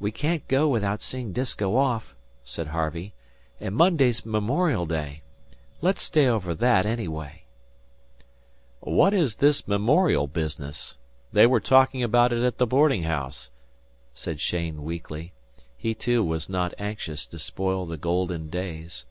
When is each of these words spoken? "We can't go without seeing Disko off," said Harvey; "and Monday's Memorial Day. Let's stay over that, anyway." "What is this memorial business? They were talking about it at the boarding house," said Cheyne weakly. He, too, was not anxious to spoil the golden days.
"We 0.00 0.10
can't 0.10 0.48
go 0.48 0.66
without 0.66 1.02
seeing 1.02 1.34
Disko 1.34 1.76
off," 1.76 2.14
said 2.42 2.68
Harvey; 2.68 3.12
"and 3.60 3.76
Monday's 3.76 4.24
Memorial 4.24 4.86
Day. 4.86 5.20
Let's 5.82 6.00
stay 6.00 6.26
over 6.26 6.54
that, 6.54 6.86
anyway." 6.86 7.44
"What 8.80 9.12
is 9.12 9.36
this 9.36 9.68
memorial 9.68 10.26
business? 10.26 10.96
They 11.34 11.44
were 11.46 11.60
talking 11.60 12.02
about 12.02 12.32
it 12.32 12.42
at 12.42 12.56
the 12.56 12.66
boarding 12.66 13.02
house," 13.02 13.50
said 14.14 14.38
Cheyne 14.40 14.84
weakly. 14.84 15.34
He, 15.76 15.94
too, 15.94 16.24
was 16.24 16.48
not 16.48 16.72
anxious 16.78 17.26
to 17.26 17.38
spoil 17.38 17.84
the 17.84 17.98
golden 17.98 18.48
days. 18.48 19.04